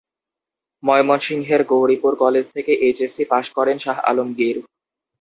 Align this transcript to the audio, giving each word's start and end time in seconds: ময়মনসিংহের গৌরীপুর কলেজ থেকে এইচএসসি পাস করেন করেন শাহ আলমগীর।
ময়মনসিংহের 0.83 1.61
গৌরীপুর 1.71 2.13
কলেজ 2.23 2.45
থেকে 2.55 2.71
এইচএসসি 2.85 3.23
পাস 3.31 3.45
করেন 3.49 3.57
করেন 3.57 3.77
শাহ 3.77 3.97
আলমগীর। 4.09 4.57